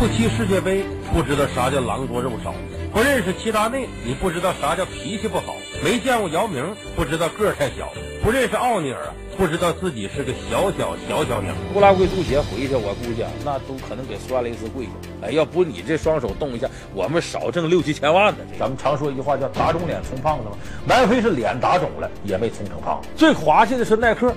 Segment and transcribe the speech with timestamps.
[0.00, 0.82] 你不踢世界杯，
[1.12, 2.54] 不知道啥叫狼多肉少；
[2.90, 5.52] 不认识齐达内，你不知道啥叫脾气不好；
[5.84, 6.64] 没见过姚明，
[6.96, 7.84] 不知道个儿太小；
[8.24, 8.98] 不认识奥尼尔，
[9.36, 11.52] 不知道自己是个小小小小鸟。
[11.74, 14.90] 乌拉圭足协回去，我估计啊，那都可能给摔了一次跪下。
[15.20, 18.38] 哎，要不你这双手动一下，我们少挣六七千万呢。
[18.58, 20.56] 咱们常说一句话叫“打肿脸充胖子”嘛。
[20.86, 23.08] 南非是脸打肿了，也没充成胖子。
[23.16, 24.34] 最滑稽的是耐克，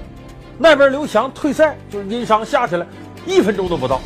[0.58, 2.86] 那边刘翔退赛，就是因伤下去了，
[3.26, 4.02] 一分钟都不到。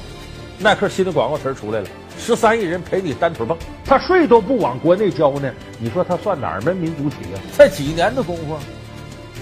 [0.59, 7.37] 耐克新的广告词出来了，十三亿人陪你单腿蹦，他税都不往国内交呢，你说他算哪儿门民族企业？
[7.53, 8.57] 才几年的功夫，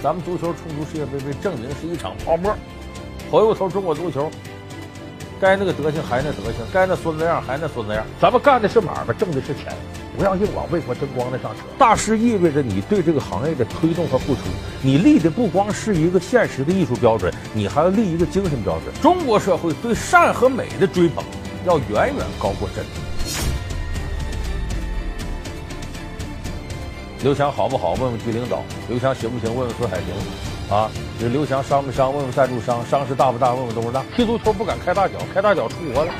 [0.02, 2.54] 咱们足球冲出世界杯，被证明是一场泡沫。
[3.30, 4.30] 回过头，中国足球。
[5.40, 8.04] 该那个德行还那德行，该那孙子样还那孙子样。
[8.20, 9.72] 咱们干的是买卖，挣的是钱，
[10.16, 11.62] 不要硬往为国争光的上扯。
[11.78, 14.40] 大师意味着你对这个行业的推动和付出，
[14.82, 18.94] 你立的不光是一个现实的艺术标准，你还要立一个精神标准。
[19.02, 21.22] 中国社会对善和美的追捧，
[21.66, 22.84] 要远远高过真。
[27.22, 27.94] 刘翔好不好？
[27.94, 28.62] 问问局领导。
[28.88, 29.54] 刘翔行不行？
[29.54, 30.76] 问问孙海平。
[30.76, 32.12] 啊，这刘翔伤没伤？
[32.12, 33.52] 问问赞助商，伤势大不大？
[33.54, 34.04] 问问董事长。
[34.16, 36.12] 踢足球不敢开大脚，开大脚出国了。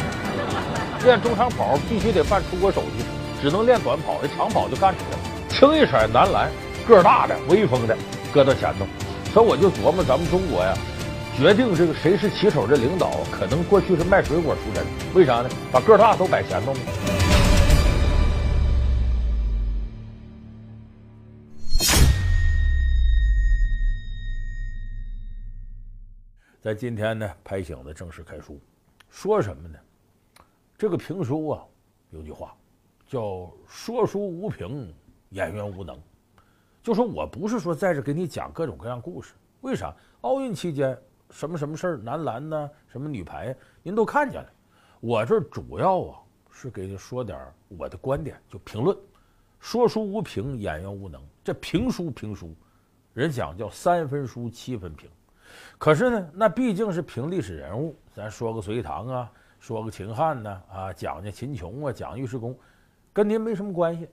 [1.04, 3.04] 练中长跑必须得办出国手续，
[3.46, 5.48] 只能练短跑，这长跑就干出来了。
[5.50, 6.50] 清一色男篮，
[6.84, 7.96] 个大的、威风的，
[8.34, 8.84] 搁到前头。
[9.32, 10.76] 所以我就琢磨，咱们中国呀，
[11.36, 14.84] 决定这个谁是旗手的领导，可能过去是卖水果出身。
[15.14, 15.48] 为啥呢？
[15.70, 16.80] 把个大都摆前头吗？
[26.60, 28.60] 在今天呢，拍醒了正式开书，
[29.08, 29.78] 说什么呢？
[30.76, 31.62] 这个评书啊，
[32.10, 32.52] 有句话
[33.06, 34.92] 叫“说书无凭，
[35.30, 35.98] 演员无能”。
[36.82, 39.94] 就说我不是说在这给你讲各种各样故事，为啥？
[40.22, 40.96] 奥运期间
[41.30, 44.52] 什么什么事儿，男篮呢，什么女排，您都看见了。
[45.00, 46.18] 我这主要啊
[46.50, 47.38] 是给你说点
[47.68, 48.96] 我的观点，就评论。
[49.58, 51.20] 说书无凭，演员无能。
[51.42, 52.54] 这评书评书，
[53.14, 55.08] 人讲叫三分书，七分评。
[55.78, 62.56] 可是呢，那毕竟是评历史人物，咱说个隋唐啊，说个秦汉呢，啊，讲讲秦琼啊，讲尉迟恭，
[63.16, 64.06] 跟您没什么关系。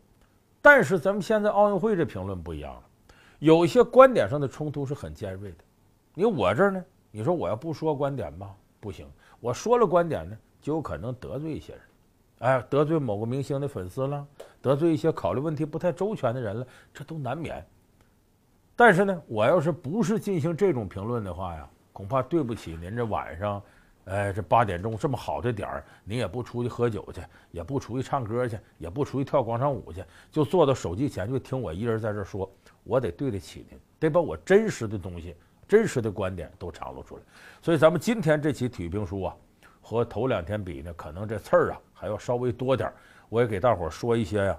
[0.62, 2.84] 但是咱们现在奥运会这评论不一样了，
[3.40, 5.58] 有一些观点上的冲突是很尖锐的。
[6.14, 6.82] 你我这儿呢，
[7.12, 9.06] 你说我要不说观点吧，不行，
[9.42, 11.82] 我说了观点呢，就有可能得罪一些人，
[12.40, 14.26] 哎，得罪某个明星的粉丝了，
[14.62, 17.62] 得罪一些考虑问题不太周全的人了，这都难免。
[18.74, 23.62] 但是呢，我要是不是进行这种评论的话呀，恐怕对不起您这晚上，
[24.06, 27.22] 哎，这八点钟这么好的点儿，您也不出去喝酒去，
[27.52, 32.52] 也不出去唱歌去，也不出去跳广场舞去，就坐到手机前就听我一人在这说，
[32.84, 35.36] 我得对得起您，得把我真实的东西、
[35.68, 37.24] 真实的观点都敞露出来。
[37.62, 39.36] 所以咱们今天这期体育评书啊，
[39.82, 42.96] 和头两天比呢，可能这刺儿啊还要稍微多点儿。
[43.30, 44.58] 我也给大伙儿说一些呀，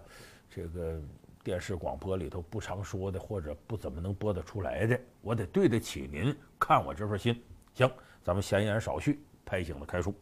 [0.50, 1.00] 这个。
[1.44, 7.38] 电视广播里头不常说的，或者不怎么能播得出来的，我得对得起您看我这份心。
[7.74, 7.86] 行，
[8.22, 10.14] 咱们闲言少叙，拍醒了开书。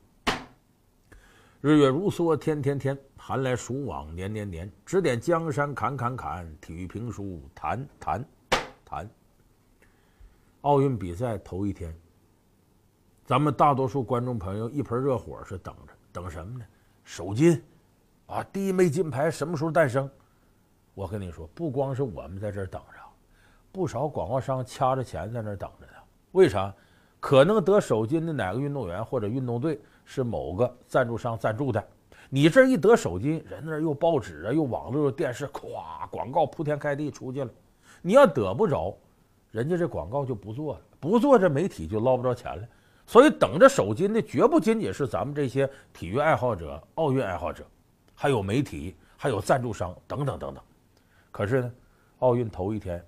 [1.61, 4.71] 日月如梭，天天天；寒来暑往，年年年。
[4.85, 8.25] 指点江山，砍砍砍；体育评书，谈谈
[8.85, 9.09] 谈。
[10.63, 11.95] 奥运比赛头一天，
[13.25, 16.65] 咱们大多数观众朋友一盆热火是等着，等什么呢？
[17.05, 17.63] 首金
[18.27, 20.11] 啊，第一枚金牌什么时候诞生？
[20.95, 22.99] 我跟你说，不光是我们在这儿等着，
[23.71, 25.93] 不少广告商掐着钱在那儿等着呢。
[26.33, 26.75] 为啥？
[27.23, 31.83] 可能得首金的哪个运动员或者运动队是某个赞助商赞助的。
[32.29, 37.51] 你这一得首金，人那又报纸啊，又网络、又电视，咵，广告铺天盖地出去了。
[38.03, 38.99] 你要得不着，
[39.53, 42.69] 人家这广告就不做了，不做这媒体就捞不着钱了。
[43.07, 47.65] 所以等着首金的绝不仅仅是咱们这些体育爱好者、奥运爱好者，
[48.17, 50.65] 还有媒体，还有赞助商等等等等。
[51.31, 51.73] 可是呢，
[52.19, 53.01] 奥运头一天，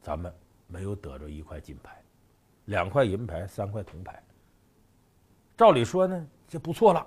[0.00, 0.32] 咱们
[0.66, 2.02] 没有得着一块金牌，
[2.66, 4.22] 两块银牌，三块铜牌。
[5.56, 7.06] 照理说呢，这不错了。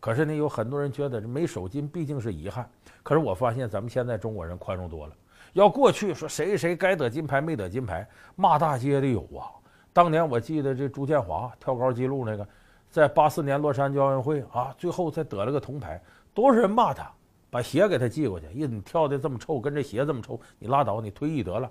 [0.00, 2.68] 可是呢，有很多人觉得这没首金毕竟是遗憾。
[3.02, 5.16] 可是我发现咱们现在中国人宽容多了。
[5.52, 8.06] 要过去说谁谁该得金牌没得金牌，
[8.36, 9.48] 骂大街的有啊。
[9.92, 12.48] 当年我记得这朱建华跳高纪录那个，
[12.90, 16.02] 在八四年洛杉矶奥运会啊，最后才得了个铜牌，
[16.32, 17.10] 多少人骂他。
[17.50, 21.70] 把鞋给他寄过去，意思你跳的这么臭，跟这鞋这么臭，你拉倒，你退役得了。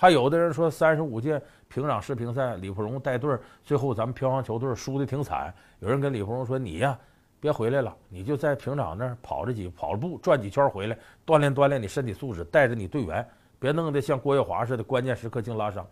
[0.00, 1.38] 还有的人说，三十五届
[1.68, 5.52] 平壤世乒赛，李芙蓉带队最后咱们乒乓球队输的挺惨。
[5.80, 6.98] 有人跟李芙蓉说：“你呀，
[7.38, 15.86] 别回来了，你就在平壤那儿跑着几跑着步，转几圈回来，锻炼锻炼你身体素质，带着你队员，别弄得像郭跃华似的，关键时刻净拉伤。”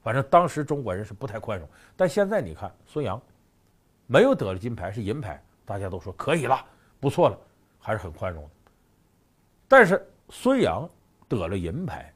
[0.00, 1.68] 反正当时中国人是不太宽容，
[1.98, 3.20] 但现在你看孙杨，
[4.06, 6.64] 没有得了金牌是银牌，大家都说可以了，
[6.98, 7.38] 不错了，
[7.78, 8.50] 还是很宽容的。
[9.68, 10.88] 但是孙杨
[11.28, 12.10] 得了银牌，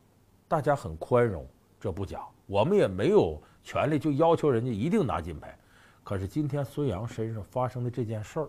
[0.48, 1.46] 大家很宽容，
[1.78, 5.56] 这不假，我们也没有权利就要求人家一定拿金牌。
[6.02, 8.48] 可是今天孙杨身上发生的这件事儿，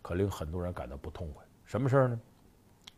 [0.00, 1.44] 可令很多人感到不痛快。
[1.66, 2.18] 什么事儿呢？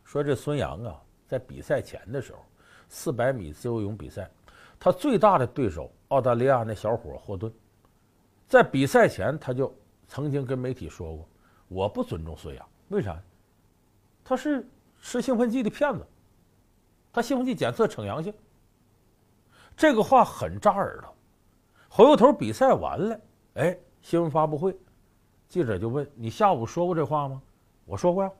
[0.05, 2.39] 说这孙杨啊，在比赛前的时候，
[2.87, 4.31] 四百米自由泳比赛，
[4.79, 7.51] 他最大的对手澳大利亚那小伙霍顿，
[8.47, 9.75] 在比赛前他就
[10.07, 11.27] 曾经跟媒体说过
[11.67, 13.21] ：“我不尊重孙杨，为啥？
[14.23, 14.65] 他是
[15.01, 16.07] 吃兴奋剂的骗子，
[17.11, 18.33] 他兴奋剂检测呈阳性。”
[19.75, 21.15] 这个话很扎耳朵。
[21.89, 23.19] 回过头比赛完了，
[23.55, 24.77] 哎，新闻发布会，
[25.47, 27.41] 记者就问：“你下午说过这话吗？”
[27.85, 28.31] 我说过呀，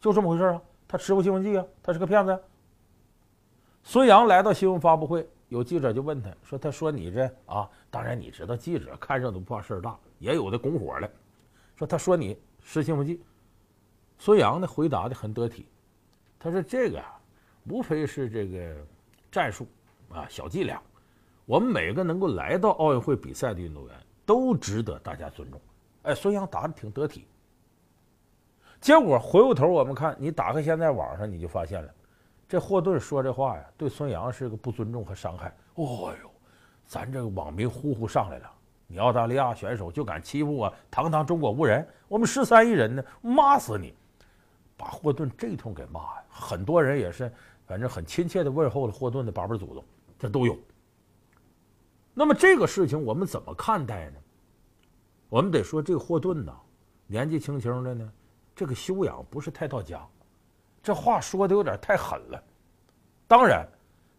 [0.00, 0.60] 就这么回事啊。
[0.88, 2.42] 他吃过兴奋剂啊，他是个骗子。
[3.84, 11.08] 孙杨来到新闻发布会，有记者就问他说：“他说你这啊，当然你知道，记者看热闹不怕事儿大，也有的拱火了。
[11.76, 13.22] 说他说你吃兴奋剂。”
[14.18, 15.68] 孙杨呢回答的很得体，
[16.40, 17.17] 他说：“这个啊，
[17.68, 18.76] 无非是这个
[19.30, 19.66] 战术
[20.10, 20.80] 啊，小伎俩。
[21.46, 23.94] 我们每个能够来到奥运会比赛的运动员
[24.26, 25.60] 都值得大家尊重。”
[26.04, 27.26] 哎，孙杨打的挺得体。
[28.80, 31.92] 结果回过头，我们看你打开现在网上，你就发现了，
[32.48, 35.52] 这霍顿说这话呀，对孙杨是个不尊重和伤害。
[35.74, 36.30] 哦呦，
[36.86, 38.50] 咱这个网民呼呼上来了，
[38.86, 43.92] 你澳大利亚选手就敢欺负我堂堂中国无人，我们十三亿人呢，骂死你！
[44.76, 47.30] 把霍顿这通给骂呀，很多人也是，
[47.68, 49.84] 反正很亲切的问候了霍顿的八辈祖宗，
[50.18, 50.58] 这都有。
[52.14, 54.16] 那么这个事情我们怎么看待呢？
[55.28, 56.52] 我们得说这个霍顿呐，
[57.06, 58.10] 年纪轻轻的呢。
[58.56, 60.04] 这个修养不是太到家，
[60.82, 62.42] 这话说的有点太狠了。
[63.28, 63.68] 当然，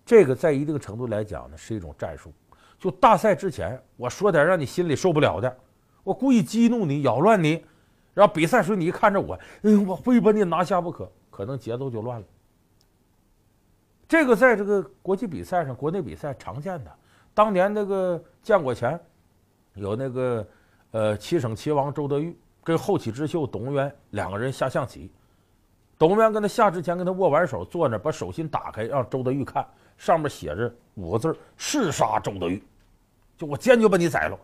[0.05, 2.31] 这个在一定程度来讲呢，是一种战术。
[2.77, 5.57] 就大赛之前，我说点让你心里受不了的，
[6.03, 7.65] 我故意激怒你、扰乱你，
[8.13, 12.25] 然后比赛时你一看着我，嗯，我非把你拿下不可，可能节奏就乱了。
[14.09, 16.91] 这个在这个国际比赛上、国内比赛常见的。
[17.33, 18.99] 当年那个建国前，
[19.75, 20.45] 有那个
[20.91, 22.37] 呃七省棋王周德玉。
[22.61, 25.11] 跟后起之秀董文渊两个人下象棋，
[25.97, 29.65] 董文渊跟他下之前跟他握完手，坐那把手心打开，让周德玉看，
[29.97, 32.61] 上面写着五个字誓杀周德玉，
[33.37, 34.37] 就我坚决把你宰了。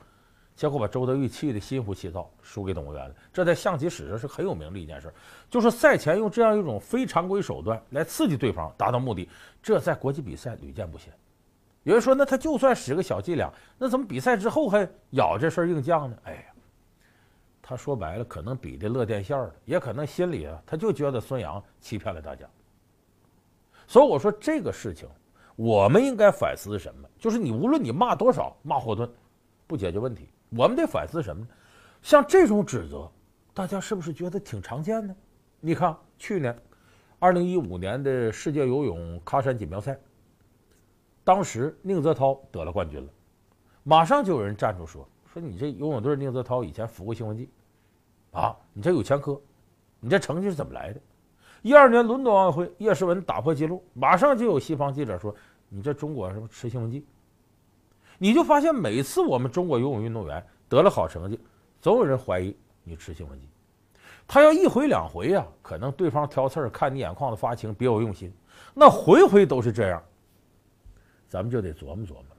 [0.56, 3.16] 结果把周德玉气得心浮气躁，输给董文渊了。
[3.34, 5.14] 这在象棋史上是很有名的一件事，
[5.50, 9.30] 就是赛前用这样一种非常规手段来刺激对方，达到目的，
[9.62, 11.14] 这在国际比赛屡见不鲜。
[11.84, 16.18] 有人说，那他就算使个小伎俩，那怎么比赛之后还咬这事硬犟呢？
[16.24, 16.42] 哎呀！
[17.62, 22.48] 他说白了，可能比的乐电线儿也可能心里啊，他就觉得孙杨欺骗了大家。
[23.88, 25.10] 所以我说这个事情，
[25.56, 27.10] 我们应该反思什么？
[27.20, 29.12] 就是你无论你骂多少，骂霍顿，
[29.68, 30.30] 不解决问题。
[30.56, 31.48] 我们得反思什么呢？
[32.02, 33.12] 像这种指责，
[33.54, 35.14] 大家是不是觉得挺常见的？
[35.60, 36.58] 你看去年，
[37.20, 40.00] 二零一五年的世界游泳喀山锦标赛，
[41.24, 43.10] 当时宁泽涛得了冠军了，
[43.84, 45.08] 马上就有人站出说。
[45.34, 47.50] 说你这游泳队宁泽涛以前服过兴奋剂，
[48.32, 49.42] 啊，你这有前科，
[50.00, 51.02] 你这成绩是怎么来的？
[51.62, 55.36] 一二年伦敦奥运会，叶诗文打破纪录，马上就有西方记者说
[55.68, 57.06] 你这中国什么吃兴奋剂？
[58.18, 61.40] 你就发现每次我们中国游泳运动员得了好成绩，
[61.82, 63.48] 总有人怀疑你吃兴奋剂。
[64.28, 68.34] 他要一回两回呀，可能对方挑刺儿，看你眼眶子发青，别有用心。
[68.74, 70.04] 那回回都是这样，
[71.30, 72.38] 咱们就得琢磨琢磨了。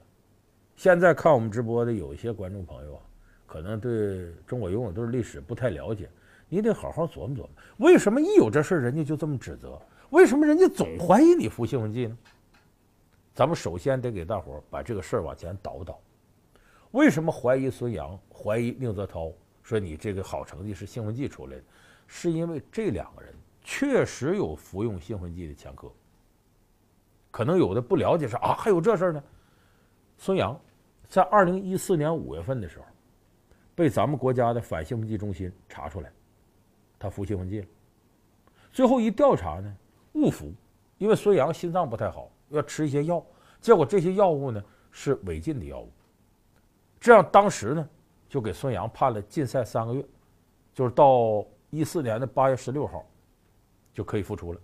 [0.75, 3.01] 现在看我们直播的有一些观众朋友啊，
[3.45, 6.09] 可能对中国游泳队历史不太了解，
[6.49, 9.79] 你得好好琢磨琢磨，为什么一有这事儿人家就这么指责？
[10.09, 12.17] 为什么人家总怀疑你服兴奋剂呢？
[13.33, 15.99] 咱们首先得给大伙儿把这个事儿往前倒倒。
[16.91, 21.63] 为什么怀疑孙杨、怀疑宁泽涛说你这个好成绩是兴奋剂出来的？
[22.07, 25.91] 是因为这两个人确实有服用兴奋剂的前科。
[27.29, 29.23] 可能有的不了解说啊，还有这事儿呢？
[30.17, 30.59] 孙杨。
[31.09, 32.85] 在二零一四年五月份的时候，
[33.73, 36.11] 被咱们国家的反兴奋剂中心查出来，
[36.99, 37.67] 他服兴奋剂了。
[38.73, 39.73] 最后一调查呢，
[40.15, 40.51] 误服，
[40.97, 43.25] 因为孙杨心脏不太好，要吃一些药，
[43.61, 45.89] 结果这些药物呢是违禁的药物。
[46.99, 47.89] 这样当时呢，
[48.27, 50.05] 就给孙杨判了禁赛三个月，
[50.73, 53.05] 就是到一四年的八月十六号
[53.93, 54.59] 就可以复出了。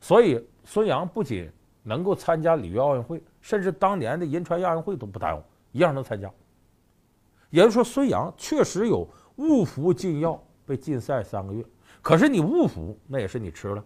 [0.00, 1.50] 所以孙杨不仅
[1.82, 5.42] 能够参加里约奥运会，甚至当年的银川亚运会都不耽误。
[5.72, 6.30] 一样能参加，
[7.48, 11.64] 也就是说，孙杨确实有误服禁药被禁赛三个月。
[12.02, 13.82] 可是你误服，那也是你吃了，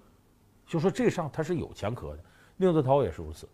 [0.66, 2.18] 就说这上他是有前科的。
[2.56, 3.48] 宁泽涛也是如此，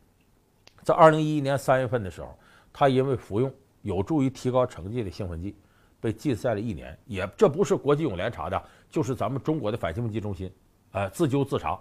[0.83, 2.35] 在二零一一年三月份的时候，
[2.73, 5.55] 他因为服用有助于提高成绩的兴奋剂，
[6.01, 6.99] 被禁赛了一年。
[7.07, 10.51] 也这不是国际泳联查的，就是咱们中国的反兴奋剂中心，
[10.93, 11.79] 呃，自纠自查，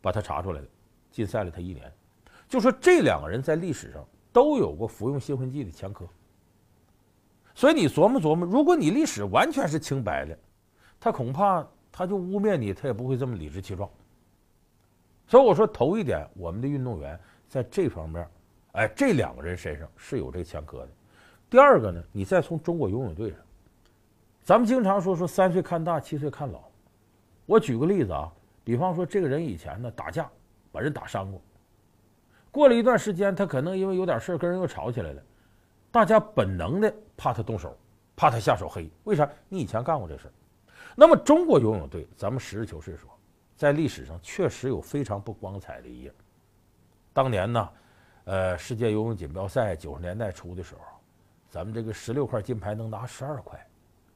[0.00, 0.66] 把他查出来的，
[1.10, 1.92] 禁赛了他一年。
[2.48, 6.04] 就说这两个人在历史上都有过服用兴奋剂的前科。
[7.54, 10.38] 所以你琢磨琢磨，如果你历史完全是清白的，
[10.98, 13.88] 他恐怕他就污蔑你，他也不会这么理直气壮。
[15.26, 18.26] 所以我说，头一点，我们的运动员在这方面，
[18.72, 20.88] 哎，这两个人身上是有这个前科的。
[21.50, 23.40] 第二个呢，你再从中国游泳队上，
[24.44, 26.62] 咱们经常说说三岁看大，七岁看老。
[27.44, 30.30] 我举个例子啊，比方说这个人以前呢打架
[30.70, 31.42] 把人打伤过，
[32.52, 35.20] 过了一段时间，他可能因为有点事跟人又吵起来了。
[35.90, 37.76] 大家本能的怕他动手，
[38.14, 39.28] 怕他下手黑，为啥？
[39.48, 40.30] 你以前干过这事
[40.94, 43.10] 那么中国游泳队，咱们实事求是说，
[43.56, 46.12] 在历史上确实有非常不光彩的一页。
[47.12, 47.68] 当年呢，
[48.22, 50.99] 呃，世界游泳锦标赛九十年代初的时候，
[51.50, 53.58] 咱们这个十六块金牌能拿十二块，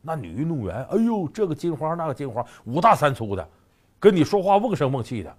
[0.01, 3.47] 那女运动员，哎呦，这个金花那个金花，五大三粗的，
[3.99, 5.37] 跟你说话瓮声瓮气的，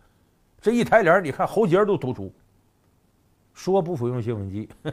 [0.59, 2.31] 这一抬脸，你看喉结都突出。
[3.53, 4.67] 说不服用兴奋剂，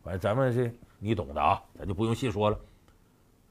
[0.00, 2.56] 反正咱们这你懂的啊，咱就不用细说了。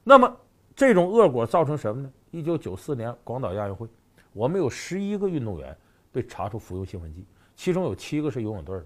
[0.05, 0.33] 那么
[0.73, 2.09] 这种恶果造成什么呢？
[2.31, 3.85] 一九九四年广岛亚运会，
[4.31, 5.75] 我们有十一个运动员
[6.13, 7.25] 被查出服用兴奋剂，
[7.57, 8.85] 其中有七个是游泳队的。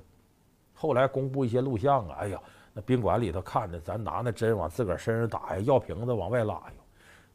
[0.74, 2.42] 后来公布一些录像啊，哎呀，
[2.78, 6.74] 那宾馆里头看着咱拿那针往自个儿身上打呀，药瓶子往外拉呀，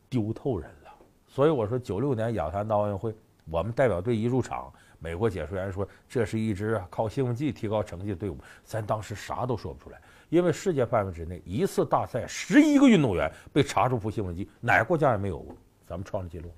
[0.09, 0.95] 丢透人了。
[1.27, 3.13] 所以我说九六年亚特兰大奥运会，
[3.51, 4.73] 我们代表队一入场。
[5.01, 15.57] 美国解说员说：“这是一支啊靠兴奋剂提高成绩的队伍。”咱当时啥都说不出来，因为世界范围之内一次大赛十一个运动员被查出服兴奋剂，哪个国家也没有过，
[15.89, 16.49] 咱们创了记录。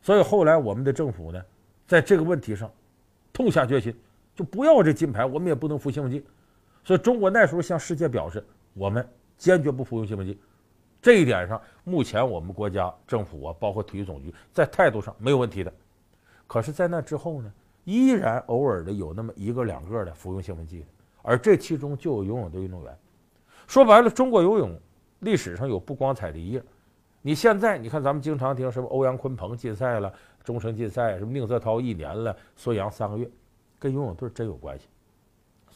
[0.00, 1.44] 所以后来我们的政府呢，
[1.86, 2.72] 在这个问题上
[3.34, 3.94] 痛下决心，
[4.34, 6.24] 就不要这金牌，我们也不能服兴奋剂。
[6.86, 9.04] 所以中国那时候向世界表示，我们
[9.36, 10.38] 坚决不服用兴奋剂。
[11.02, 15.72] 这一点上，目前我们国家政府啊，包括体育总局在态度上没有问题的。
[16.46, 17.52] 可是，在那之后呢，
[17.82, 20.86] 依然偶尔的有那么一个两个的服用兴奋剂的，
[21.22, 22.96] 而这其中就有游泳的运动员。
[23.66, 24.80] 说白了，中国游泳
[25.18, 26.62] 历史上有不光彩的一页。
[27.20, 30.14] 你现在你看，咱们经常听什么欧阳鲲鹏禁赛了，
[30.44, 33.28] 终身禁赛，什么宁泽涛一年了，孙杨三个月，
[33.76, 34.86] 跟游泳队真有关系。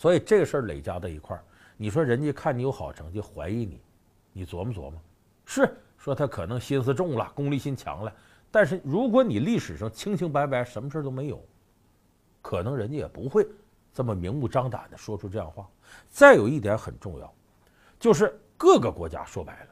[0.00, 1.44] 所以这个事儿累加在一块儿，
[1.76, 3.82] 你说人家看你有好成绩，怀疑你，
[4.32, 4.94] 你琢磨琢磨，
[5.44, 8.10] 是说他可能心思重了，功利心强了。
[8.50, 11.38] 但是，如果你历史上清清白白，什么事都没有，
[12.40, 13.46] 可能人家也不会
[13.92, 15.68] 这么明目张胆的说出这样话。
[16.08, 17.30] 再有一点很重要，
[17.98, 19.66] 就是各个国家说白了，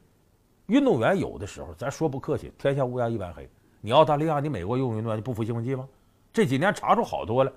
[0.67, 3.49] 运动员有的时候，咱说不客气，天下乌鸦一般黑。
[3.81, 5.89] 你澳大利亚、你美国游泳运动员不服兴奋剂吗？
[6.35, 7.51] 这几年查出好多了，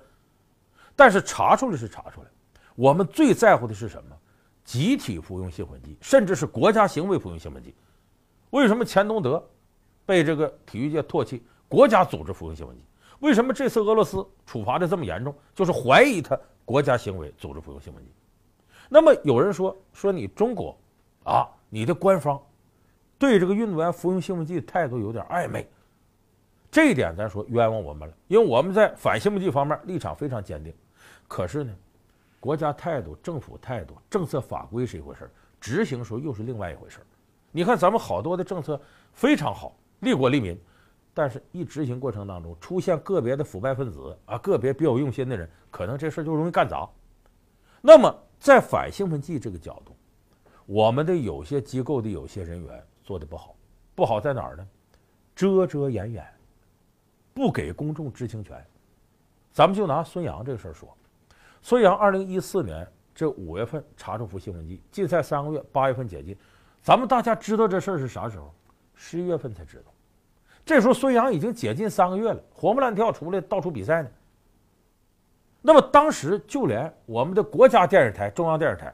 [0.96, 2.28] 但是查出来是查出来，
[2.75, 4.16] 我们最在乎的是什么？
[4.63, 7.74] 集体服用兴奋剂，甚至是国家行为服用兴奋剂。
[8.51, 9.44] 为什么钱东德？
[10.06, 12.82] 被这个体育界唾弃，国家组织服用兴奋剂。
[13.20, 15.34] 为什么这次俄罗斯处罚的这么严重？
[15.54, 18.10] 就是怀疑他国家行为组织服用兴奋剂。
[18.90, 20.78] 那么有人说说你中国
[21.24, 22.42] 啊，你的官方
[23.18, 25.70] 对这个运动员服用兴奋剂的态度有点暧昧。
[26.70, 30.74] 这一点咱说冤枉我们了，因为我们在反兴奋剂方面立场非常坚定。
[31.28, 31.74] 可是呢，
[32.41, 35.29] 国家态度、政府态度、政策法规是一回事
[35.60, 37.00] 执行时候又是另外一回事
[37.51, 38.81] 你看咱们好多的政策
[39.13, 39.77] 非常好。
[40.00, 40.60] 利国利民，
[41.13, 46.89] 但是一执行过程当中出现个别的腐败分子啊，个别别有用心的人，可能这事就容易干砸。
[47.79, 49.95] 那么在反兴奋剂这个角度，
[50.65, 53.55] 我们的有些机构的有些人员做的不好，
[53.93, 54.67] 不好在哪儿呢？
[55.36, 56.25] 遮遮掩掩，
[57.36, 58.60] 不给公众知情权。
[59.51, 60.89] 咱们就拿孙杨这个事儿说，
[61.62, 66.36] 孙杨二零一四年这五月份查出服兴奋剂，禁赛三个月，八月份解禁。
[66.82, 68.53] 咱们大家知道这事儿是啥时候？
[68.96, 69.91] 十一月份才知道，
[70.65, 74.10] 这时候孙杨已经解禁三个月了，活蹦乱跳出来到处比赛呢。
[75.62, 78.94] 那么当时就连我们的国家电视台、中央电视台、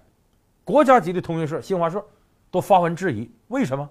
[0.65, 2.05] 国家级的通讯社新华社
[2.51, 3.89] 都发文质疑：为什么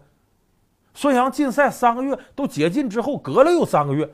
[0.93, 4.07] 孙杨禁赛三个月都解禁之后，隔了又三个月，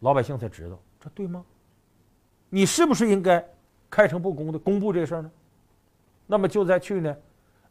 [0.00, 1.44] 老百姓才知道，这对吗？
[2.48, 3.44] 你是不是应该
[3.92, 5.30] 开诚布公的公布这事儿呢？
[6.26, 7.14] 那么就在去年，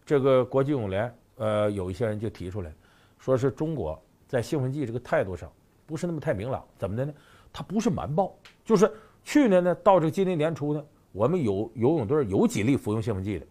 [0.05, 2.71] 这个国际泳联，呃，有一些人就提出来。
[3.17, 5.51] 说是中国在兴奋剂这个态度上
[5.87, 7.11] 不是那么太明朗，怎么的呢？
[7.51, 8.91] 他不是瞒报，就是
[9.23, 13.45] 去年呢到这个今年年初呢，我们有游泳队有几例服用兴奋剂的，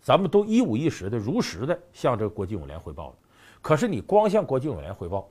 [0.00, 3.16] 咱们都一五一十的如实的向这个国际泳联汇报了。
[3.60, 5.28] 可是你光向国际泳联汇报，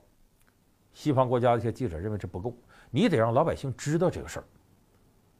[0.92, 2.54] 西方国家的一些记者认为这不够，
[2.90, 4.44] 你得让老百姓知道这个事儿。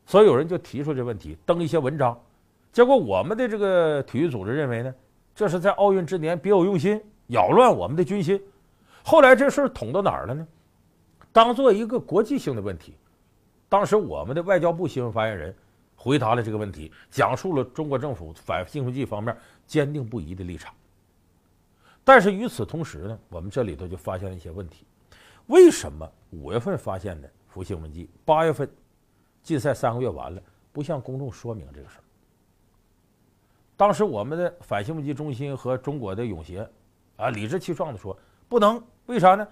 [0.06, 2.18] 所以有人就提出这问题，登一些文章。
[2.72, 4.94] 结果我们的这个体育组织认为呢，
[5.34, 7.00] 这是在奥运之年别有用心。
[7.28, 8.42] 扰乱我们的军心。
[9.02, 10.46] 后来这事儿捅到哪儿了呢？
[11.32, 12.94] 当做一个国际性的问题，
[13.70, 15.54] 当时我们的外交部新闻发言人
[15.96, 19.34] 回答了这个问题，讲述了中国政府反兴奋剂方面
[19.66, 20.74] 坚定不移的立场。
[22.04, 24.84] 但是与此同时呢，我们这里头就发现了一些问题：
[25.46, 28.68] 为什么五月份发现的服兴奋剂，八月份
[29.42, 30.40] 禁赛三个月完了，
[30.72, 32.02] 不向公众说明这个事儿？
[33.76, 36.68] 当时我们的反兴奋剂中心和中国的泳协
[37.16, 38.16] 啊，理直气壮地说
[38.48, 39.46] 不能，为啥呢？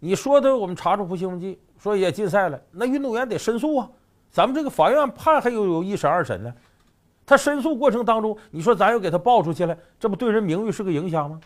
[0.00, 3.90] 你说的我们查出不兴奋剂，说也禁赛了，那运动员得申诉啊。
[4.30, 6.52] 咱们这个法院判还有有一审二审呢，
[7.24, 11.40] 他申诉过程当中，你说咱又给他报出去了，这不对人名誉是个影响吗？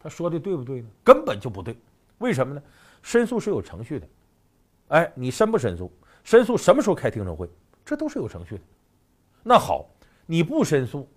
[0.00, 0.88] 他说的对不对呢？
[1.02, 1.76] 根本就不对。
[2.18, 2.62] 为什么呢？
[3.02, 4.08] 申诉是有程序的，
[4.88, 5.90] 哎，你申不申诉？
[6.24, 7.48] 申诉什么时候开听证会？
[7.84, 8.62] 这都是有程序的。
[9.42, 9.88] 那好，
[10.26, 11.08] 你不申诉。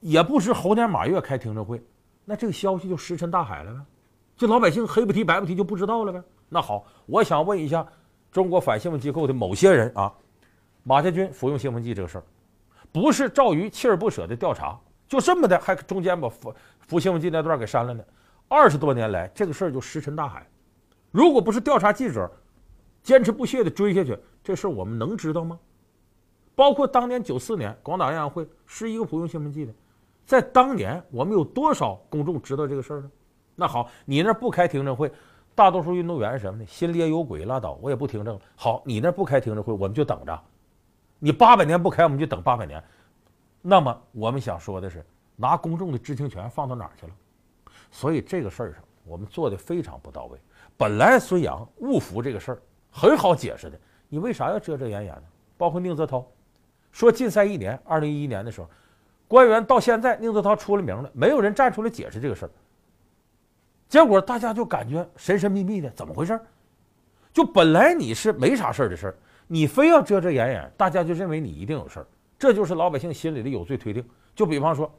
[0.00, 1.82] 也不知猴年马月开听证会，
[2.24, 3.80] 那这个消息就石沉大海了呗，
[4.36, 6.22] 就老百姓黑不提白不提就不知道了呗。
[6.50, 7.84] 那好，我想问一下
[8.30, 10.12] 中国反兴奋机构的某些人啊，
[10.82, 12.24] 马家军服用兴奋剂这个事儿，
[12.92, 18.04] 不是赵瑜锲而不舍的调查，就这么的还中间把服服兴奋剂那段给删了呢？
[18.48, 20.46] 二十多年来这个事儿就石沉大海，
[21.10, 22.30] 如果不是调查记者
[23.06, 25.56] 坚持不懈的追下去，这事儿我们能知道吗？
[26.56, 29.72] 包括当年九四年广岛亚运会十一个不用兴奋剂的。
[30.24, 33.10] 在当年，我们有多少公众知道这个事儿呢？
[33.54, 35.08] 那好，你那不开听证会，
[35.54, 36.66] 大多数运动员什么呢？
[36.66, 38.36] 心里也有鬼，拉倒，我也不听证。
[38.56, 40.42] 好，你那不开听证会，我们就等着。
[41.20, 42.82] 你八百年不开，我们就等八百年。
[43.62, 47.12] 那么，我们想说的是，拿公众的知情权放到哪儿去了？
[47.92, 50.40] 所以这个事儿上，我们做的非常不到位。
[50.76, 52.62] 本来孙杨误服这个事儿
[52.96, 55.22] 很好解释的，你为啥要遮遮掩掩呢？
[55.58, 56.26] 包括宁泽涛
[56.90, 58.66] 说禁赛一年，二零一一年的时候。
[59.28, 62.50] 官员到现在，宁泽涛出了名了，没有人站出来解释这个事儿。
[63.86, 66.40] 结果大家就感觉神神秘秘的，怎么回事？
[67.34, 72.06] 就本来你是没啥事儿的事儿，你非要遮遮掩掩，大家就认为你一定有事儿。
[72.38, 74.02] 这就是老百姓心里的有罪推定。
[74.34, 74.90] 就比方说，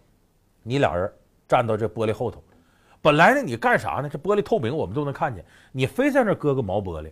[0.62, 1.12] 你俩人
[1.48, 2.44] 站到这玻璃后头，
[3.02, 4.10] 本来呢你干啥呢？
[4.10, 5.44] 这玻璃透明，我们都能看见。
[5.72, 7.12] 你非在那搁个毛玻璃，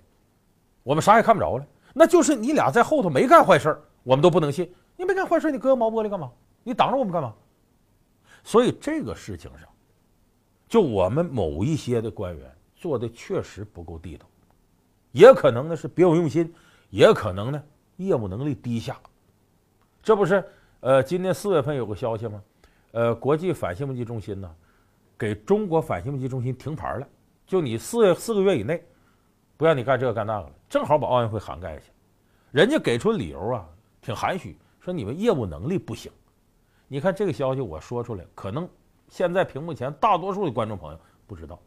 [0.86, 1.66] 我们啥也看不着了。
[1.96, 4.72] 那就是你俩在后头没干坏事，我们都不能信。
[4.96, 6.32] 你没干坏事，你搁毛玻璃干嘛？
[6.64, 7.34] 你挡着我们干嘛？
[8.44, 9.68] 所以这个事情上，
[10.70, 14.28] 就我们某一些的官员做的确实不够地道，
[15.12, 16.54] 也可能呢是别有用心，
[16.92, 17.64] 也可能呢
[17.96, 18.96] 业务能力低下。
[20.04, 20.48] 这不是
[20.82, 22.44] 呃，今年四月份有个消息吗？
[22.92, 24.56] 呃，国际反兴奋剂中心呢，
[25.18, 27.08] 给中国反兴奋剂中心停牌了，
[27.48, 28.86] 就你四月四个月以内，
[29.58, 31.86] 不让你干这个干那个了，正好把奥运会涵盖一下。
[32.52, 33.66] 人家给出理由啊，
[34.02, 36.12] 挺含蓄，说你们业务能力不行。
[36.88, 38.68] 你看这个消息我说出来，可能
[39.10, 41.60] 现在屏幕前大多数的观众朋友不知道。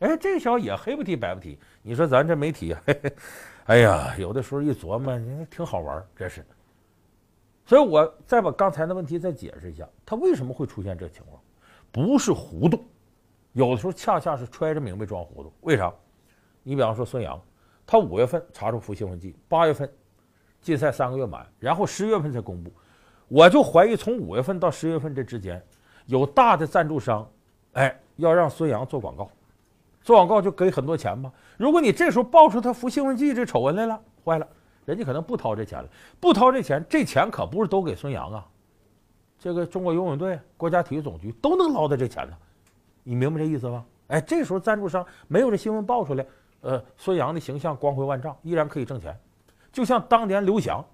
[0.00, 1.58] 哎，这个消息也黑不提白不提。
[1.82, 2.74] 你说咱这媒体，
[3.66, 6.44] 哎呀，有的时候一琢磨，挺好玩，真是。
[7.66, 11.40] 所以我再把刚才的问题再解释一下，他为什么会出现这情况？
[11.90, 12.84] 不是糊涂，
[13.52, 15.52] 有的时候恰恰是揣着明白装糊涂。
[15.62, 15.92] 为啥？
[16.68, 17.40] 你比方说孙杨，
[17.86, 19.90] 他五月份查出服兴奋剂，八月份
[20.60, 22.70] 禁赛三个月满，然后十月份才公布。
[23.26, 25.64] 我就怀疑，从五月份到十月份这之间，
[26.04, 27.26] 有大的赞助商，
[27.72, 29.30] 哎，要让孙杨做广告，
[30.02, 31.32] 做广告就给很多钱吧。
[31.56, 34.46] 如果你这时候爆出他服兴奋剂这丑闻来了，坏了，
[34.84, 35.88] 人家可能不掏这钱了。
[36.20, 38.46] 不掏这钱，这钱可不是都给孙杨啊，
[39.38, 42.36] 这个中国游泳队、国家体育总局都能捞到这钱呢。
[43.04, 43.82] 你明白这意思吧？
[44.08, 46.24] 哎，这时候赞助商没有这新闻爆出来，
[46.60, 49.18] 呃，孙杨的形象光辉万丈，依然可以挣钱。
[49.72, 50.84] 就像当年刘翔。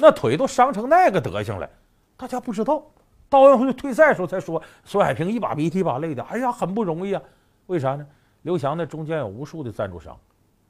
[0.00, 1.68] 那腿都伤成那个德行了，
[2.16, 2.80] 大家不知道。
[3.28, 7.20] 到奥运会退赛的时候才说，孙海平一把鼻涕一把泪的，哎呀，很不容易啊。
[7.66, 8.06] 为啥呢？
[8.42, 10.16] 刘翔那中间有无数的赞助商，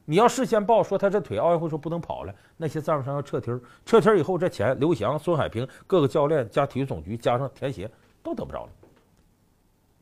[0.06, 3.52] 你要事先报说他这腿奥运会说不能跑了，那些赞助商要撤梯，
[3.84, 7.88] 撤梯以后这钱，刘翔、孙海平各个教练加体育总局加上田协
[8.22, 8.70] 都得不着了。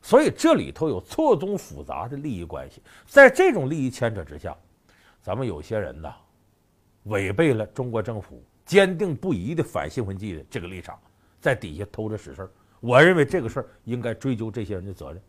[0.06, 4.56] 所以这里头有错综复杂的利益关系，在这种利益牵扯之下，
[5.20, 6.14] 咱们有些人呐，
[7.06, 8.40] 违背了中国政府。
[8.64, 10.96] 坚定不移的反兴奋剂的这个立场，
[11.40, 12.50] 在底下偷着使事儿。
[12.78, 15.20] 我认为这个事儿应该追究这些人的责任，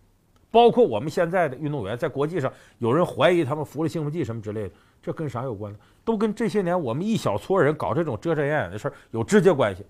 [0.52, 5.80] 包括我们现在的运动员，在国际上有人怀疑他们服了兴奋剂什么之类的，这跟啥有关呢？
[6.04, 9.84] 都跟这些年我们一小撮人搞这种遮遮掩掩的事儿有直接关系。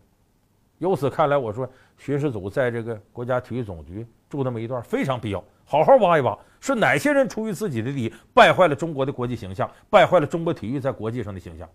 [0.78, 11.70] 由此看来，我说巡视组在这个国家体育总局住那么一段非常必要，好好挖一挖，是哪些人出于自己的利益败坏了中国的国际形象，败坏了中国体育在国际上的形象。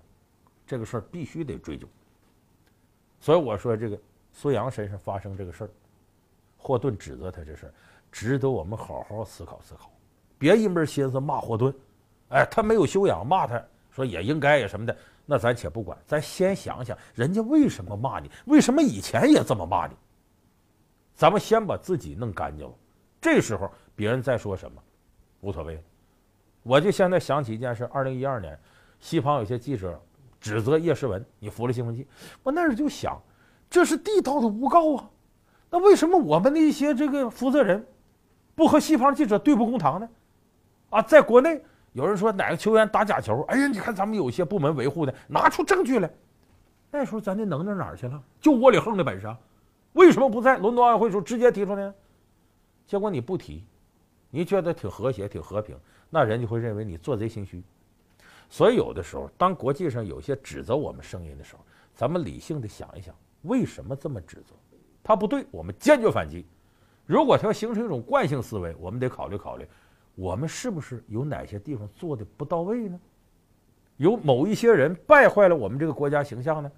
[0.66, 1.86] 这个事儿必须得追究，
[3.20, 3.98] 所以我说这个
[4.32, 5.70] 孙杨身上发生这个事儿，
[6.56, 7.72] 霍顿指责他这事儿，
[8.10, 9.90] 值得我们好好思考思考。
[10.38, 11.74] 别一门心思骂霍顿，
[12.30, 19.94] 哎，他没有修养，骂他说也应该呀什么的，那咱且不管，咱先想想人家为什么骂你，为什么以前也这么骂你。
[21.14, 22.72] 咱们先把自己弄干净了，
[23.20, 24.82] 这时候别人再说什么，
[25.40, 25.82] 无所谓。
[26.62, 28.58] 我就现在想起一件事：二零一二年，
[29.00, 30.00] 西方有些记者
[30.40, 32.06] 指责叶诗文你服了兴奋剂，
[32.42, 33.20] 我那时就想，
[33.68, 35.10] 这是地道的诬告啊。
[35.70, 37.86] 那为什么我们的一些这个负责人
[38.54, 40.08] 不和西方记者对簿公堂呢？
[40.90, 46.10] 啊，在国内有人说哪个球员打假球，哎呀，你看咱们有些部门维护的，拿出证据来。
[46.90, 48.22] 那时候咱的能耐哪儿去了？
[48.40, 49.38] 就窝里横的本事啊！
[49.92, 51.94] 为什么不在伦敦奥运会时候直接提出呢？
[52.86, 53.64] 结果你不提，
[54.30, 55.76] 你觉得挺和谐、挺和平。
[56.10, 57.62] 那人就会认为你做贼心虚，
[58.50, 64.54] 所以有的时候，当国际上有些指责我们声音的时候，咱们理性的想一想，为什么这么指责？
[65.02, 66.44] 他不对，我们坚决反击。
[67.06, 69.66] 如果他要形成一种惯性思维，我们得考虑考虑，
[70.14, 73.00] 我们是不是有哪些地方做的不到位呢？
[73.96, 76.70] 有某一些人败坏了我们这个国家形象呢？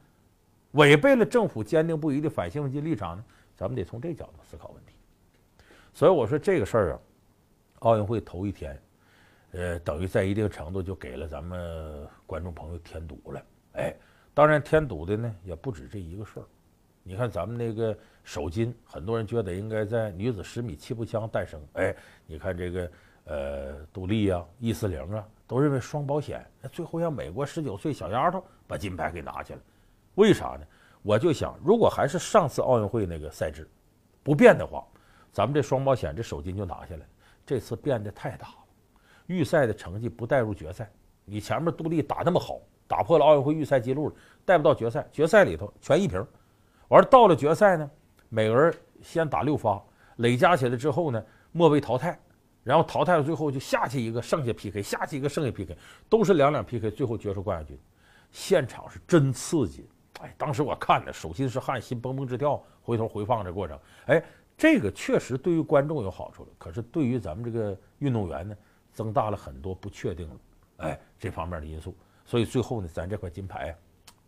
[0.74, 3.24] 违背了政府坚定不移的反兴奋剂立场呢？
[3.56, 4.92] 咱们得从这角度思考问题。
[5.92, 7.00] 所以我说这个事儿啊，
[7.80, 8.80] 奥运会头一天。
[9.52, 13.46] 呃，等于在一定程度就给了咱们观众朋友添堵了。
[13.74, 13.94] 哎，
[14.34, 16.42] 当然添堵的呢也不止这一个事儿。
[17.04, 21.60] 你看咱们那个首金，很多人觉得应该在女子十米气步枪诞生。
[21.74, 21.94] 哎，
[22.26, 22.90] 你看这个
[23.26, 26.44] 呃杜丽啊、易思玲啊，都认为双保险。
[26.72, 29.60] 最后让美国十九岁小丫头把金牌给拿去了，
[30.14, 30.60] 为啥呢？
[31.02, 33.68] 我就想，如果还是上次奥运会那个赛制
[34.22, 34.86] 不变的话，
[35.30, 37.06] 咱们这双保险这首金就拿下来。
[37.44, 38.54] 这次变得太大了。
[39.26, 40.90] 预赛的成绩不带入决赛，
[41.24, 45.06] 你前面杜丽打那么好，打破了奥运会预赛记录，带不到决赛。
[45.12, 46.26] 决赛里头全一平，
[46.88, 47.90] 完了到了决赛呢，
[48.28, 49.82] 每个人先打六发，
[50.16, 51.22] 累加起来之后呢，
[51.52, 52.18] 末位淘汰，
[52.62, 55.76] 然后淘汰了最后就下去一个，剩下 PK，下去一个，剩下 PK，
[56.08, 57.78] 都是两两 PK，最后决出冠亚军。
[58.30, 59.88] 现场是真刺激，
[60.20, 62.62] 哎，当时我看的手心是汗，心梆梆直跳。
[62.82, 64.22] 回头回放这过程，哎，
[64.58, 68.54] 这个确实对于观众有好处了，可是对于咱们这个运动员呢？
[68.92, 70.28] 增大了很多不确定，
[70.76, 73.74] 哎，这方面的因素，所以最后呢，咱这块金牌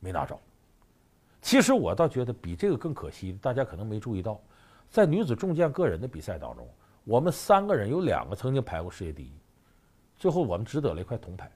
[0.01, 0.37] 没拿着。
[1.41, 4.41] 其实我倒觉得比这个更可惜，大家可能没注意到，
[4.91, 6.67] 在女子重剑个人的比赛当中，
[7.05, 9.33] 我们三个人有两个曾经排过世界第一，
[10.17, 11.49] 最后我们只得了一块铜牌。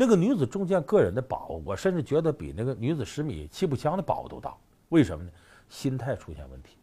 [0.00, 4.54] 那个女子重剑个人的把握，我甚至觉得比那个女子十米气步枪的把握都大。
[4.90, 5.30] 为什么呢？
[5.68, 6.76] 心态出现问题。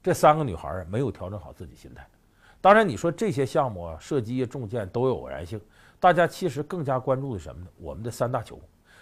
[0.00, 2.08] 这三个女孩没有调整好自己心态。
[2.60, 5.60] 当然，你说这些项目啊，射击、重剑都有偶然性。
[5.98, 7.68] 大家其实更加关注的什么呢？
[7.78, 8.60] 我们的三大球，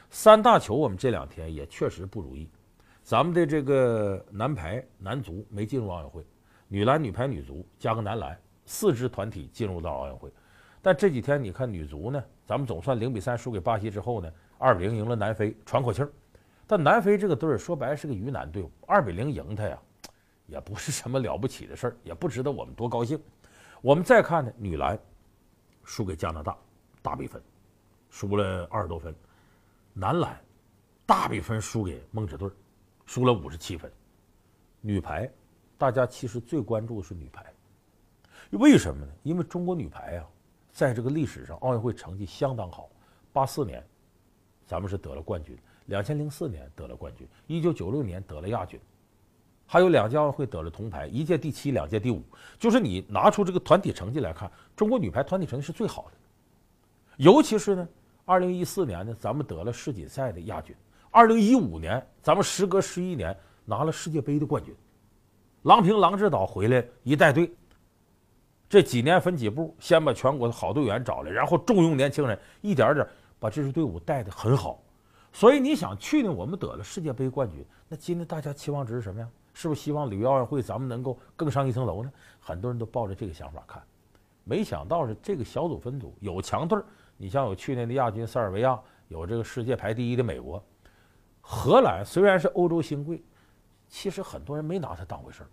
[0.08, 2.48] 三大球，我们这两天也确实不如意。
[3.02, 6.24] 咱们的这个男排、男足没进入奥运会，
[6.66, 10.32] 女篮、女排、女足加个男篮，四支团体进入到奥运会。
[10.82, 16.12] 但这几天你看女足呢，咱们总算零比三输给巴西之后呢，二比零赢了南非，喘口气儿。
[16.66, 19.78] 但南非这个队儿说白是个鱼腩队伍，二比零赢他呀，
[20.46, 23.20] 也不是什么了不起的事儿，也不值得我们多高兴。
[23.80, 24.98] 我们再看呢，女篮
[25.84, 26.56] 输给加拿大，
[27.00, 27.40] 大比分，
[28.10, 29.12] 输了二十多分；
[29.92, 30.36] 男篮
[31.06, 32.50] 大比分输给梦之队，
[33.06, 33.90] 输了五十七分。
[34.80, 35.30] 女排，
[35.78, 37.44] 大家其实最关注的是女排，
[38.50, 39.12] 为什么呢？
[39.22, 40.26] 因为中国女排啊，
[40.72, 42.88] 在这个历史上奥运会成绩相当好。
[43.32, 43.84] 八四年，
[44.66, 45.54] 咱们是得了冠军；
[45.86, 48.80] 两千零四年得了冠军；一九九六年得了亚军。
[49.66, 52.22] 还有两届奥运会得了铜牌，一届第七，两届第五。
[52.58, 56.12] 就是你拿出这个团体成绩来看，中国女排团体成绩是最好的。
[57.16, 57.88] 尤其是呢，
[58.24, 60.74] 二零一四年呢，咱们得了世锦赛的亚军；
[61.10, 64.74] 二零一五年，咱们时隔十一年拿了世界杯的冠军。
[65.62, 67.50] 郎平、郎指导回来一带队，
[68.72, 73.06] 这几年分几步，先把全国的好队员找来，然后重用年轻人，一点点
[73.38, 74.82] 把这支队伍带的很好。
[75.30, 79.28] 所以你想，去年我们得了世界杯冠军，那今年大家期望值是什么呀？
[79.52, 82.10] 是不是希望里约奥运会咱们能够更上一层楼呢？
[82.40, 83.82] 很多人都抱着这个想法看，
[84.42, 86.82] 没想到是这个小组分组有强队儿。
[87.18, 90.64] 你像有去年的亚军塞尔维亚，有这个世界排第一的美国、
[91.42, 93.22] 荷兰，虽然是欧洲新贵，
[93.86, 95.48] 其实很多人没拿它当回事儿。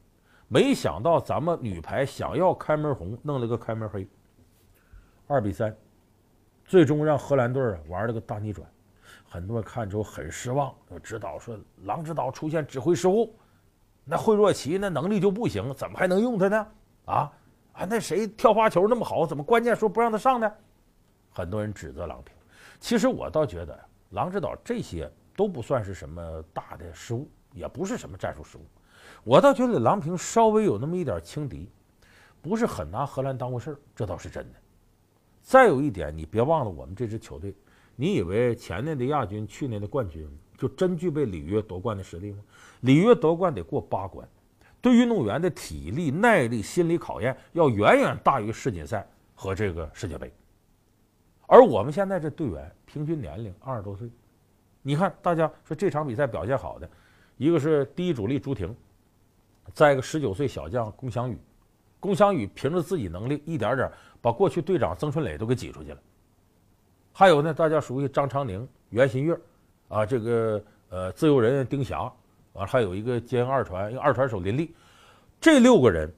[0.52, 4.08] 没想到咱们女排想要开门红，弄了个开门黑，
[5.28, 5.74] 二比三，
[6.66, 8.68] 最终让荷兰队儿玩了个大逆转。
[9.30, 13.32] 很多人看之后很失望，指导说郎指导出现指挥失误。
[14.04, 16.68] 那惠若琪那能力就不行，怎么还能用他呢？
[17.06, 17.32] 啊
[17.74, 20.52] 啊，那谁跳发球那么好，怎么关键时候不让他上呢？
[21.30, 22.36] 很多人指责郎平，
[22.80, 28.62] 其实我倒觉得郎指导这些都不算是什么大的失误，也不是什么战术失误。
[29.23, 31.69] 我倒觉得郎平稍微有那么一点轻敌。
[32.41, 34.60] 不是很拿荷兰当回事儿，这倒是真的。
[35.41, 37.53] 再有一点，你别忘了我们这支球队，
[37.97, 40.25] 你以为前年的亚军、去年的冠军
[40.58, 42.39] 就真具备里约夺冠的实力吗？
[42.82, 44.25] 里约夺冠得过八关，
[44.79, 49.05] 对运动员的体力、耐力、心理考验要远远大于世锦赛
[49.36, 50.32] 和这个世界杯。
[51.45, 54.10] 而我们现在这队员平均年龄二十多岁，
[54.82, 56.89] 你看大家说这场比赛表现好的，
[57.36, 58.73] 一个是第一主力朱婷，
[59.73, 61.38] 再一个十九岁小将龚翔宇，
[61.99, 65.97] 龚翔宇凭着自己能力一点点把过去队长曾春磊都给挤出去了。
[67.12, 69.39] 还有呢，大家熟悉张常宁、袁心玥，
[69.89, 72.12] 啊，这个呃自由人丁霞，
[72.53, 74.73] 完还有一个接应二传，二传手林丽，
[75.41, 76.12] 这六个人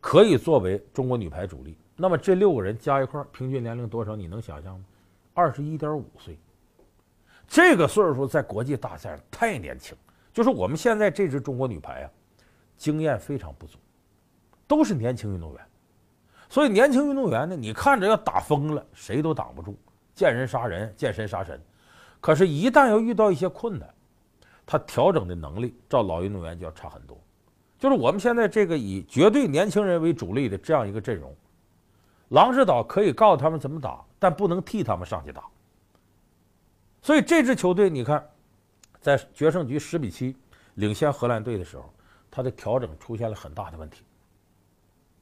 [0.00, 1.76] 可以作为中国女排主力。
[1.96, 4.14] 那么这六个人加一块平均年龄多少？
[4.16, 4.84] 你能想象吗？
[5.34, 6.38] 二十一点五岁，
[7.46, 9.96] 这个岁数在国际大赛上太年轻。
[10.32, 12.10] 就是我们现在这支中国女排啊，
[12.80, 13.78] 经验非常不足，
[14.66, 15.60] 都是年轻运动员。
[16.48, 19.78] 所以年轻运动员呢，你看着要打疯了，谁都挡不住，
[20.14, 21.60] 见人杀人，见神杀神。
[22.22, 23.86] 可是，一旦要遇到一些困难，
[24.64, 27.20] 他调整的能力，照老运动员就要差很多。
[27.78, 31.36] 就是我们现在这个以绝对年轻人为主力的这样一个阵容。
[32.30, 35.44] 郎指导可以告诉他们怎么打，但不能替他们上去打。
[37.02, 38.26] 所以这支球队，你看，
[39.02, 40.34] 在决胜局十比七
[40.76, 41.92] 领先荷兰队的时候，
[42.30, 44.04] 他的调整出现了很大的问题，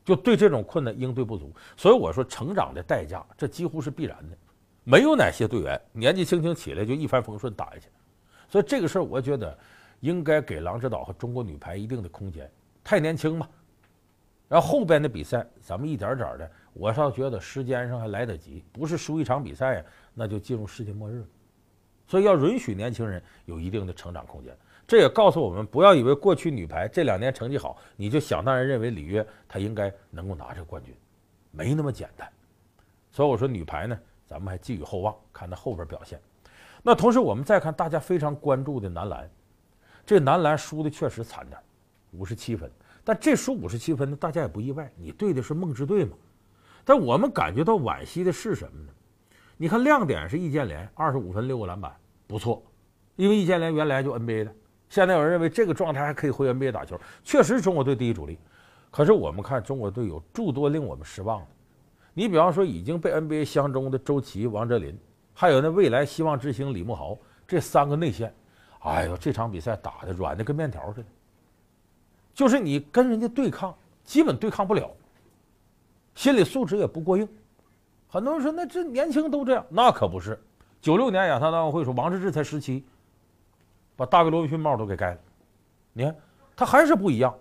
[0.04, 1.52] 就对这种困难应对不足。
[1.76, 4.36] 所以我说，成长的代价这几乎是必然的，
[4.84, 7.88] 没有哪些队员年纪轻轻起来就一帆风顺打下去。
[8.48, 9.58] 所以这个事儿，我觉得
[10.00, 12.50] 应该给郎指导和中国女排一定的空间，
[12.82, 13.48] 太年轻嘛。
[14.48, 16.50] 然后后边的比赛，咱们一点点的。
[16.72, 21.26] 我倒觉得时间上还来得及，不是输一场比赛呀，那就进入世界末日了。
[22.06, 24.56] 所以要允许年轻人有一定的成长空间。
[24.88, 30.94] 这也告诉我们，不要以为过去女排这两年成绩好，你就想当然认为里约她应该能够拿这个冠军，
[31.50, 32.26] 没那么简单。
[33.12, 36.18] 所以我说女排呢，咱们还寄予厚望，看她后边表现。
[36.82, 39.30] 那同时我们再看大家非常关注的男篮，
[40.06, 41.60] 这男篮输的确实惨点，
[42.12, 42.70] 五十七分。
[43.04, 46.16] 但这输五十七分呢，大家也不意外，你对的是梦之队嘛。
[46.82, 48.92] 但我们感觉到惋惜的是什么呢？
[49.58, 51.94] 你看亮点是易建联，二十五分六个篮板，
[52.26, 52.62] 不错。
[53.16, 54.54] 因为易建联原来就 NBA 的，
[54.88, 58.38] 现在有人认为这个状态还可以回 NBA 打球，确实中国队第一主力。
[58.90, 61.46] 可是我们看中国队有诸多令我们失望的。
[62.14, 64.98] 你比方说已经被 NBA 相中的周琦、王哲林，
[65.34, 68.34] 还有那未来希望之星李慕豪这三个内线，
[68.80, 71.06] 哎呦，这场比赛打的软的跟面条似的，
[72.34, 74.90] 就是你跟人家对抗，基本对抗不了。
[76.14, 77.28] 心理素质也不过硬，
[78.08, 80.40] 很多人说那这年轻都这样，那可不是。
[80.80, 82.84] 九六年亚特兰大奥会说，王治郅才十七，
[83.98, 85.18] 把大卫罗宾逊帽都给盖了。
[85.92, 86.14] 你看
[86.54, 87.34] 他还是不一样。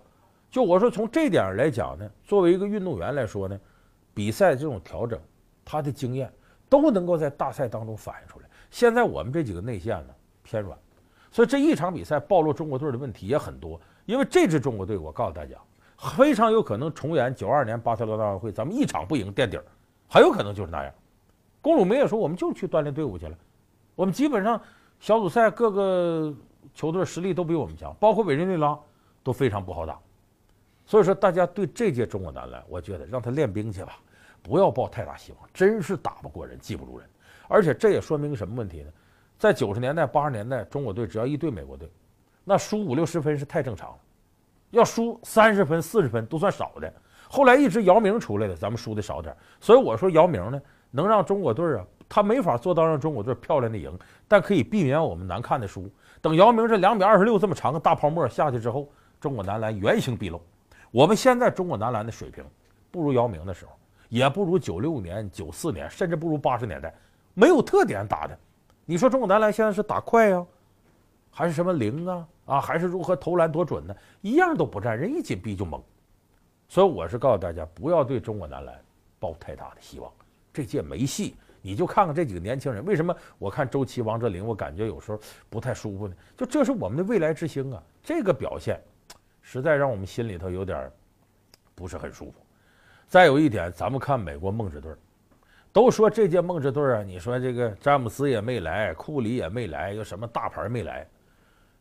[0.50, 3.56] 就我说从这点上来讲呢，作为一个运动员来说呢，
[4.12, 5.20] 比赛这种调整，
[5.64, 6.32] 他的经验
[6.68, 8.46] 都能够在大赛当中反映出来。
[8.72, 10.76] 现在我们这几个内线呢偏软，
[11.30, 13.80] 所以这一场比赛暴露中国队的问题也很多。
[14.04, 15.54] 因为这支中国队，我告诉大家。
[16.16, 19.64] 非常有可能重演九二年巴塞罗那奥运会，咱们一场不赢垫底儿，
[20.08, 20.94] 很有可能就是那样。
[21.60, 23.36] 龚鲁梅也说，我们就去锻炼队伍去了。
[23.96, 24.60] 我们基本上
[25.00, 26.32] 小组赛各个
[26.78, 28.78] 球队实力都比我们强，包括委内瑞拉
[29.24, 29.98] 都非常不好打。
[30.86, 33.98] 所以说，大家对这届中国男篮，我觉得让他练兵去吧，
[34.44, 37.08] 不要抱太大希望，真是打不过人，技不如人。
[37.48, 38.92] 而且这也说明什么问题呢？
[39.40, 41.90] 在九十年代、八十年代，中国队只要一对美国队，
[42.44, 43.98] 那输五六十分是太正常了。
[44.70, 46.94] 要输三十分、四十分都算少的。
[47.28, 49.36] 后来一直姚明出来的，咱们输的少点。
[49.60, 50.62] 所以我说姚明呢，
[50.92, 55.90] 能让中国队啊，他没法做到让中国队漂亮的赢，但可以避免我们难看的输。
[56.20, 58.88] 等姚明这两米二十六这么长个大泡沫下去之后，
[59.20, 60.40] 中国男篮原形毕露。
[60.90, 62.44] 我们现在中国男篮的水平，
[62.90, 63.72] 不如姚明的时候，
[64.08, 66.94] 也不如九六年、九四年，甚至不如八十年代，
[67.34, 68.36] 没有特点打的。
[68.84, 70.44] 你说中国男篮现在是打快呀，
[71.30, 72.26] 还是什么零啊？
[72.46, 73.94] 啊，还是如何投篮多准呢？
[74.22, 75.80] 一样都不占，人一紧逼就懵。
[76.68, 78.74] 所以我是告诉大家，不要对中国男篮
[79.20, 80.10] 抱太大的希望，
[80.52, 81.36] 这届没戏。
[81.60, 85.18] 你就看看这几个年轻人，为什么我看周琦、王哲林，我感觉有时候
[85.48, 86.14] 不太舒服呢？
[86.36, 88.80] 就这是我们的未来之星啊，这个表现
[89.42, 90.90] 实在让我们心里头有点
[91.74, 92.34] 不是很舒服。
[93.06, 94.92] 再有一点，咱们看美国梦之队，
[95.72, 101.06] 都说这届梦之队啊，你说这个詹姆斯也没来，库里也没来，又什么大牌没来。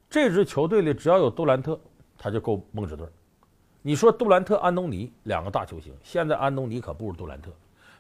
[0.10, 1.78] 这支球队里只要有杜兰特，
[2.18, 3.06] 他就够梦之队。
[3.82, 7.52] 你说杜兰特、安东尼两个大球星，现在安东尼可不如杜兰特，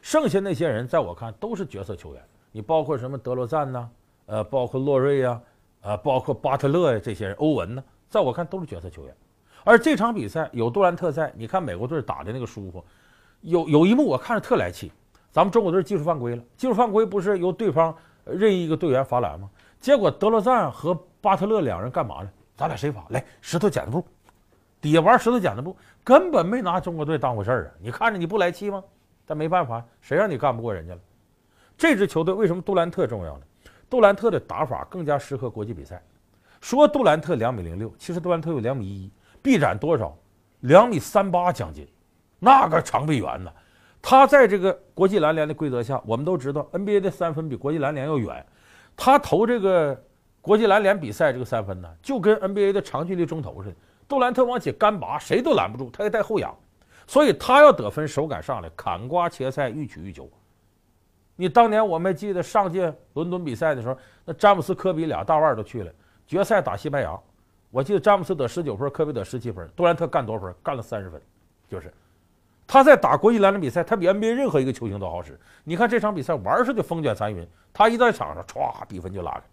[0.01, 2.23] 剩下那些人在我看都是角色球员。
[2.51, 3.89] 你包括什么德罗赞呐，
[4.25, 5.41] 呃，包括洛瑞呀，
[5.81, 9.15] 啊，包括巴特勒呀，这些人，欧文呢，在我看都是角色球员。
[9.63, 12.83] 而这场比赛有杜兰特在，你看美国队打的那个舒服。
[13.41, 14.91] 有有一幕我看着特来气，
[15.31, 19.49] 咱们中国队技术犯规了，技术犯规不是由对方任意一个队员罚篮吗？
[19.79, 22.29] 结果德罗赞和巴特勒两人干嘛呢？
[22.55, 23.05] 咱俩谁罚？
[23.09, 24.03] 来石头剪子布，
[24.81, 27.71] 底下玩石头剪子布，根本没拿中国队当回事儿啊！
[27.79, 28.83] 你看着你不来气吗？
[29.27, 30.99] 但没办法，谁让你干不过人家了？
[31.77, 33.43] 这支球队为什么杜兰特重要呢？
[33.89, 36.01] 杜兰特的打法更加适合国际比赛。
[36.61, 39.11] 说杜兰特两米零六，其实杜兰特有两米一，
[39.43, 40.17] 臂展多少？
[40.61, 41.87] 两米三八将近，
[42.39, 43.51] 那个长臂猿呢？
[44.01, 48.43] 他在这个国际篮联的规则下，我们都知道 NBA 的三分比国际篮联要远。
[48.95, 50.01] 他投这个
[50.41, 53.75] 国际篮联比赛这个三分呢，就跟 NBA 的长距离中投似的。
[54.07, 56.55] 杜兰特往起干拔，谁都拦不住，他还带后仰，
[57.07, 60.29] 所以他要得分，手感上来，砍瓜切菜，欲取欲求。
[61.37, 65.91] 你当年我们记得上届伦敦比赛的时候，那詹姆斯、科比俩大腕都去了
[66.25, 67.17] 决赛打西班牙，
[67.71, 70.53] 我记得詹姆斯得十九分，科比得十七分，杜兰特干多少分？
[70.61, 71.21] 干了三十分，
[71.69, 71.93] 就是
[72.65, 75.39] 他在打国际篮联比赛，他比 NBA 任何一个球星都好使。
[75.63, 79.43] 你看这场比赛玩似的风卷残云，他一在场上，歘，比分就拉开。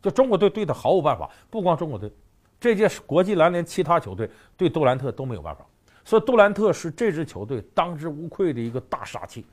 [0.00, 2.12] 就中国队对他毫无办法，不光中国队，
[2.60, 5.64] 这届国际篮联其他球队对杜兰特都没有办法。
[6.04, 9.46] 所以杜兰特是这支球队当之无愧的一个大杀器。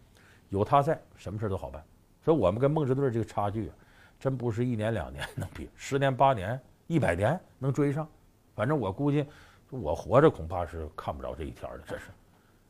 [0.50, 1.84] 有他在，什么事都好办。
[2.24, 3.76] 所以，我们跟梦之队这个差距啊，
[4.20, 8.08] 真不是一年两年能比，十年八年、一百年能追上。
[8.56, 9.26] 反正我估计，
[9.70, 11.80] 我活着恐怕是看不着这一天的。
[11.86, 12.06] 这是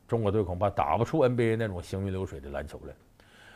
[0.06, 2.94] 中国队恐怕打不出 NBA 那种行云流水的篮球来。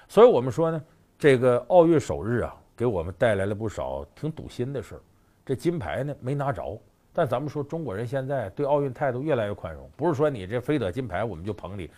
[0.08, 0.82] 所以我们说呢，
[1.18, 5.00] 这个奥运首日啊，给我们带来了不少挺堵心的事儿。
[5.44, 6.80] 这金牌呢没拿着，
[7.14, 11.88] 但咱们说中国人现在对奥运态度越来越宽容，不是说你这非得金牌我们就捧你，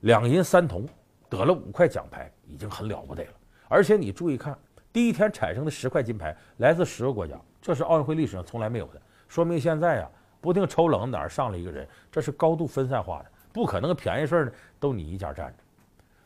[0.00, 0.88] 两银三铜。
[1.28, 3.30] 得了五块奖牌已经很了不得了，
[3.66, 4.54] 而且你注意看，
[4.92, 10.10] 第一天产生的十块金牌来自十个国家，这是奥运会历史上从来没有的，说明现在呀，
[10.42, 15.54] 不定抽冷哪儿上了一个人，这是高度分散化的，不可能便宜事儿呢都你一家占着。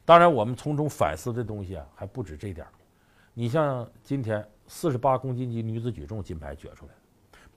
[0.04, 2.72] 当然，我们从中反思的东西啊还不止这点儿。
[3.32, 6.92] 你像今天四十八公斤级女子举重金牌决出来，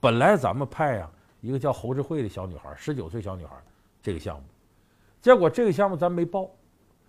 [0.00, 1.08] 本来咱们派呀
[1.40, 3.54] 一个叫侯志慧的小女孩，十九岁小女孩
[4.02, 4.44] 这个项目，
[5.20, 6.50] 结果这个项目咱没报。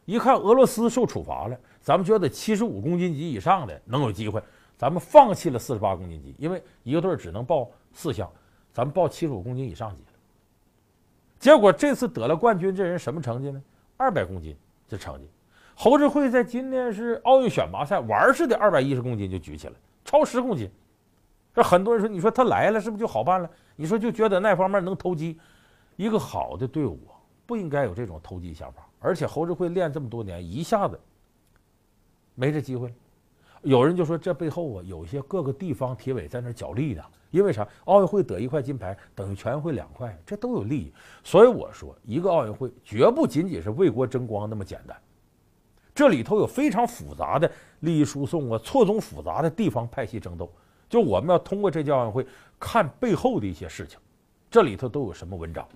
[0.06, 4.44] 一看俄罗斯受处罚了，咱们觉得七十五公斤级以上的能有机会，
[4.78, 8.30] 咱们放弃了四十八公斤级，因为一个队只能报四项，
[8.74, 10.10] 咱们报七十五公斤以上级的。
[11.40, 13.62] 结果这次得了冠军，这人什么成绩呢？
[13.96, 15.30] 二百公斤这成绩。
[15.76, 19.74] 侯志慧在今年是奥运选拔赛玩似的，二百一十公斤就举起来，
[20.04, 20.70] 超十公斤。
[21.54, 23.50] 这很多人说，你说他来了是不是就好办了？
[23.76, 25.40] 你说就觉得那方面能投机，
[25.96, 27.00] 一个好的队伍
[27.46, 28.88] 不应该有这种投机想法。
[29.00, 31.00] 而且侯志慧练这么多年，一下子
[32.36, 32.94] 没这机会了。
[33.64, 37.04] 有人就说这背后啊，有些各个地方体委在那角力呢。
[37.32, 37.66] 因为啥？
[37.86, 40.92] 奥运会得一块金牌，等于全运会两块，这都有利益。
[41.24, 44.98] 所以我说，一个奥运会绝不仅仅是为国争光那么简单，
[45.96, 50.52] 这里头有非常复杂的利益输送啊，错综复杂的地方派系争斗。
[50.92, 52.28] 就我们要通过这届奥运会
[52.60, 53.98] 看背后的一些事情，
[54.52, 55.68] 这里头都有什么文章。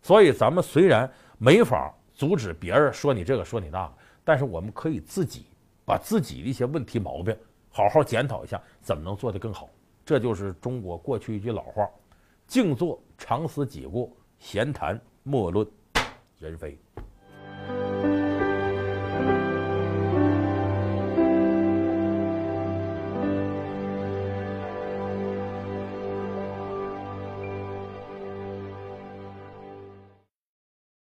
[0.00, 1.92] 所以咱们虽然没法。
[2.14, 5.46] 阻止别人说你这个说你那个，但是我们可以自己
[5.84, 7.32] 把自己的一些问题毛病
[7.70, 9.70] 好好检讨一下，怎么能做得更好？
[10.04, 11.88] 这就是中国过去一句老话：
[12.44, 15.64] 静坐常思己过，闲谈莫论
[16.40, 16.76] 人非。